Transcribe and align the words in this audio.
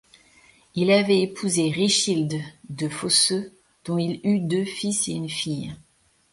Il 0.73 0.89
avait 0.91 1.21
épousé 1.21 1.69
Richilde 1.69 2.41
de 2.71 2.89
Fosseux 2.89 3.53
dont 3.85 3.99
il 3.99 4.19
eut 4.23 4.39
deux 4.39 4.65
fils 4.65 5.07
et 5.07 5.11
une 5.11 5.29
fille. 5.29 5.75